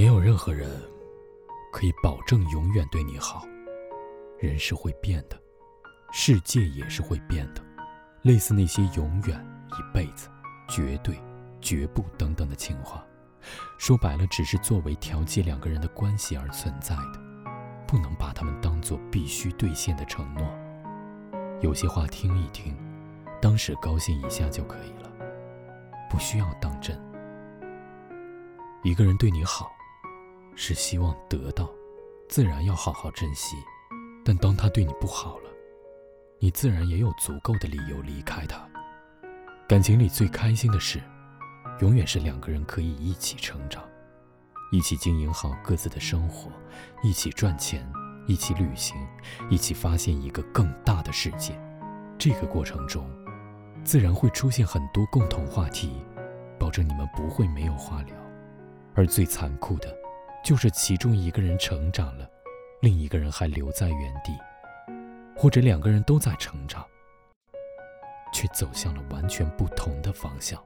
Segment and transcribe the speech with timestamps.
[0.00, 0.80] 没有任何人
[1.70, 3.46] 可以保证永远对你好。
[4.38, 5.38] 人是会变的，
[6.10, 7.62] 世界也是会变的。
[8.22, 10.30] 类似那些永远、一辈子、
[10.66, 11.20] 绝对、
[11.60, 13.04] 绝不等等的情话，
[13.76, 17.20] 说白了，只是作为调节两个人的关系而存在的，
[17.86, 20.50] 不能把它们当做必须兑现的承诺。
[21.60, 22.74] 有些话听一听，
[23.38, 25.12] 当时高兴一下就可以了，
[26.08, 26.98] 不需要当真。
[28.82, 29.70] 一个人对你好，
[30.60, 31.70] 是希望得到，
[32.28, 33.56] 自然要好好珍惜。
[34.22, 35.50] 但当他对你不好了，
[36.38, 38.68] 你自然也有足够的理由离开他。
[39.66, 41.00] 感情里最开心的事，
[41.80, 43.82] 永远是两个人可以一起成长，
[44.70, 46.52] 一起经营好各自的生活，
[47.02, 47.90] 一起赚钱，
[48.26, 48.94] 一起旅行，
[49.48, 51.58] 一起发现一个更大的世界。
[52.18, 53.10] 这个过程中，
[53.82, 56.04] 自然会出现很多共同话题，
[56.58, 58.14] 保证你们不会没有话聊。
[58.94, 59.96] 而最残酷的，
[60.42, 62.28] 就是其中一个人成长了。
[62.80, 64.32] 另一个人还留在原地，
[65.36, 66.82] 或者两个人都在成长，
[68.32, 70.58] 却走向了完全不同的方向。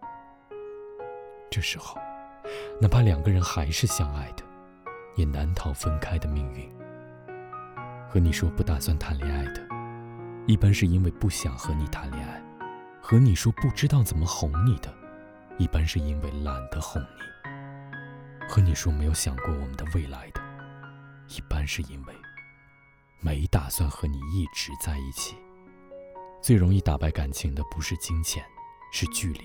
[1.50, 2.00] 这时候，
[2.80, 4.44] 哪怕两个人还是相爱的，
[5.16, 6.72] 也难逃分开的命运。
[8.08, 9.60] 和你说不打算谈恋爱的，
[10.46, 12.40] 一般是因为不想和你谈恋爱；
[13.00, 14.88] 和你说不知道怎么哄你的，
[15.58, 17.43] 一般是因为懒得哄你；
[18.48, 20.40] 和你说没有想过我们的未来的。
[21.28, 22.14] 一般是因为
[23.20, 25.34] 没打算和你一直在一起。
[26.42, 28.44] 最容易打败感情的不是金钱，
[28.92, 29.40] 是距离。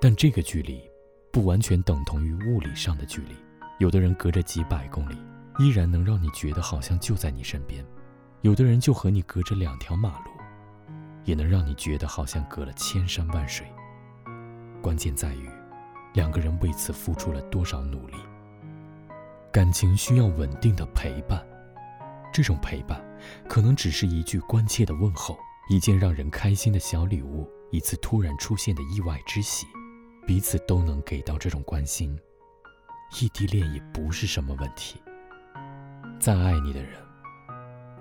[0.00, 0.82] 但这个距离
[1.30, 3.36] 不完全等同于物理上的距离。
[3.78, 5.18] 有的人隔着几百公里，
[5.58, 7.84] 依然能让你觉得好像就在你身边；
[8.40, 10.30] 有的人就和你隔着两条马路，
[11.24, 13.66] 也能让你觉得好像隔了千山万水。
[14.80, 15.46] 关键在于
[16.16, 18.14] 两个人为此付出了多少努力。
[19.52, 21.46] 感情需要稳定的陪伴，
[22.32, 23.04] 这种陪伴
[23.46, 29.66] 可能只是一句关切的问候，一件让人开心的小礼物，一次突然出现的意外之喜，
[30.26, 32.18] 彼此都能给到这种关心，
[33.20, 34.98] 异地恋也不是什么问题。
[36.18, 36.92] 再爱你的人，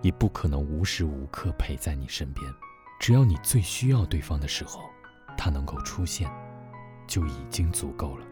[0.01, 2.49] 也不可能无时无刻陪在你身边，
[2.97, 4.79] 只要你最需要对方的时候，
[5.37, 6.31] 他能够出现，
[7.07, 8.25] 就已经足够了。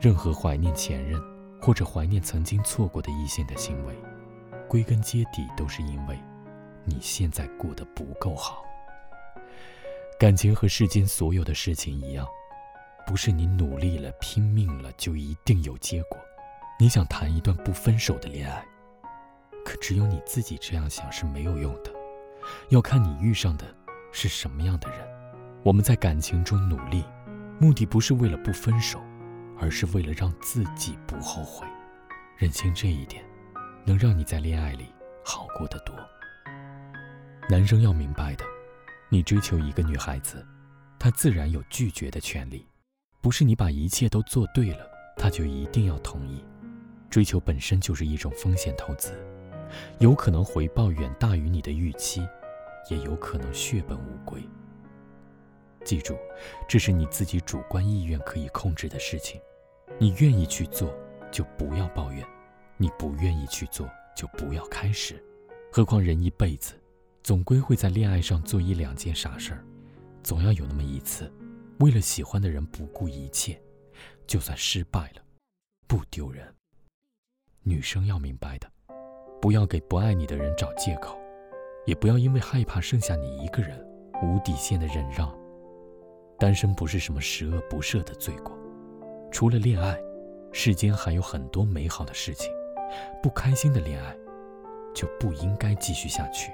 [0.00, 1.20] 任何怀念前任。
[1.60, 3.92] 或者怀念曾经错过的异性的行为，
[4.68, 6.16] 归根结底都是因为
[6.84, 8.62] 你现在过得不够好。
[10.20, 12.24] 感情和世间所有的事情一样，
[13.04, 16.16] 不是你努力了、拼命了就一定有结果。
[16.78, 18.64] 你想谈一段不分手的恋爱，
[19.64, 21.90] 可只有你自己这样想是没有用的，
[22.68, 23.66] 要看你遇上的
[24.12, 25.00] 是什么样的人。
[25.64, 27.04] 我们在感情中努力，
[27.58, 29.02] 目的不是为了不分手。
[29.60, 31.66] 而是为了让自己不后悔，
[32.36, 33.24] 认清这一点，
[33.84, 34.86] 能让你在恋爱里
[35.24, 35.92] 好过得多。
[37.50, 38.44] 男生要明白的，
[39.08, 40.46] 你追求一个女孩子，
[40.96, 42.68] 她自然有拒绝的权利，
[43.20, 46.44] 不是你把一切都做对了，她就一定要同意。
[47.10, 49.12] 追求本身就是一种风险投资，
[49.98, 52.24] 有可能回报远大于你的预期，
[52.88, 54.40] 也有可能血本无归。
[55.84, 56.16] 记住，
[56.68, 59.40] 这是你自己主观意愿可以控制的事情。
[59.98, 60.94] 你愿意去做，
[61.30, 62.24] 就不要抱怨；
[62.76, 65.22] 你不愿意去做，就不要开始。
[65.72, 66.74] 何况人一辈子，
[67.22, 69.64] 总归会在恋爱上做一两件傻事儿，
[70.22, 71.32] 总要有那么一次，
[71.80, 73.60] 为了喜欢的人不顾一切，
[74.26, 75.22] 就算失败了，
[75.86, 76.46] 不丢人。
[77.62, 78.70] 女生要明白的，
[79.40, 81.18] 不要给不爱你的人找借口，
[81.86, 83.78] 也不要因为害怕剩下你一个人，
[84.22, 85.37] 无底线的忍让。
[86.38, 88.56] 单身不是什么十恶不赦的罪过。
[89.30, 89.98] 除了恋爱，
[90.52, 92.50] 世间还有很多美好的事情。
[93.22, 94.16] 不开心的恋爱，
[94.94, 96.50] 就不应该继续下去。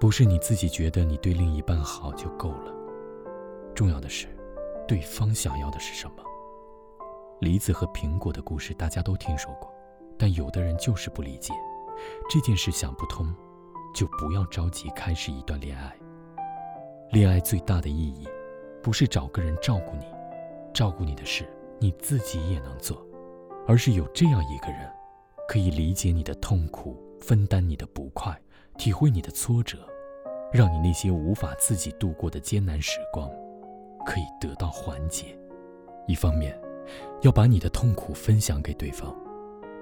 [0.00, 2.72] 不是你自己觉得你对另一半好就够了，
[3.74, 4.26] 重要的是，
[4.88, 6.16] 对方想要的是什么。
[7.40, 9.72] 梨子和苹果的故事大家都听说过，
[10.18, 11.54] 但有的人就是不理解
[12.28, 13.32] 这件事，想不通，
[13.94, 15.96] 就不要着急开始一段恋爱。
[17.10, 18.26] 恋爱最大的意义，
[18.82, 20.04] 不是找个人照顾你。
[20.72, 21.48] 照顾你的事，
[21.78, 23.06] 你自己也能做，
[23.68, 24.90] 而是有这样一个人，
[25.48, 28.36] 可以理解你的痛苦，分担你的不快，
[28.76, 29.78] 体会你的挫折，
[30.52, 33.30] 让你那些无法自己度过的艰难时光，
[34.04, 35.38] 可以得到缓解。
[36.08, 36.60] 一方面，
[37.22, 39.14] 要把你的痛苦分享给对方，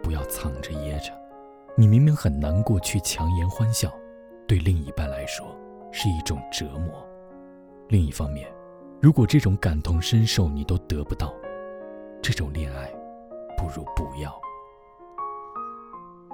[0.02, 1.10] 不要藏着掖着。
[1.74, 3.90] 你明明很难过，却强颜欢笑，
[4.46, 5.56] 对另一半来说
[5.90, 7.02] 是一种折磨。
[7.92, 8.50] 另一方面，
[9.02, 11.30] 如果这种感同身受你都得不到，
[12.22, 12.90] 这种恋爱
[13.54, 14.34] 不如不要。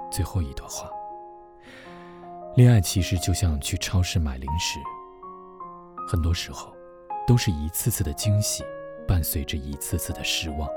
[0.09, 0.89] 最后一段话：
[2.55, 4.79] 恋爱其实就像去超市买零食，
[6.07, 6.73] 很多时候
[7.27, 8.63] 都是一次次的惊喜，
[9.05, 10.69] 伴随着一次次的失望。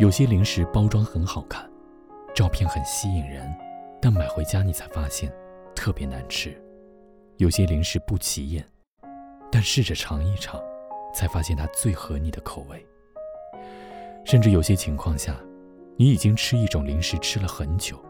[0.00, 1.70] 有些零食包装很好看，
[2.34, 3.48] 照片很吸引人，
[4.00, 5.32] 但买回家你才发现
[5.76, 6.60] 特别难吃。
[7.36, 8.68] 有些零食不起眼，
[9.52, 10.58] 但试着尝一尝，
[11.14, 12.84] 才发现它最合你的口味。
[14.24, 15.38] 甚至有些情况下，
[15.98, 18.02] 你已经吃一种零食吃了很久，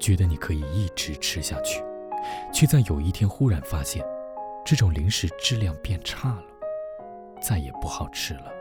[0.00, 1.80] 觉得你可以一直吃下去，
[2.52, 4.04] 却在有一天忽然发现，
[4.66, 6.44] 这种零食质量变差了，
[7.40, 8.52] 再也不好吃了。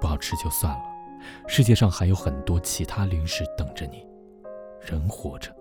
[0.00, 0.82] 不好吃就算了，
[1.46, 4.06] 世界上还有很多其他零食等着你。
[4.80, 5.54] 人活着，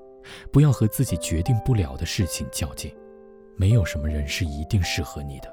[0.53, 2.95] 不要和自己决定不了的事情较劲。
[3.55, 5.51] 没有什么人是一定适合你的，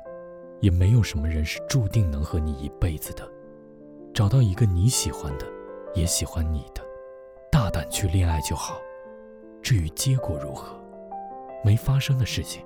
[0.60, 3.28] 也没有什么人是注定能和你一辈子的。
[4.12, 5.46] 找到一个你喜欢的，
[5.94, 6.82] 也喜欢你的，
[7.50, 8.80] 大胆去恋爱就好。
[9.60, 10.76] 至于结果如何，
[11.64, 12.64] 没发生的事情，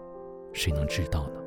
[0.52, 1.40] 谁能知道呢？